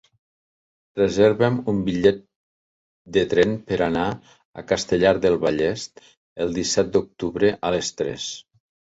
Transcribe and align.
Reserva'm 0.99 1.57
un 1.73 1.81
bitllet 1.89 2.23
de 3.17 3.23
tren 3.33 3.53
per 3.67 3.77
anar 3.89 4.05
a 4.61 4.63
Castellar 4.71 5.13
del 5.27 5.37
Vallès 5.45 5.85
el 6.47 6.57
disset 6.57 6.91
d'octubre 6.97 7.53
a 7.71 7.73
les 7.77 7.93
tres. 8.01 8.27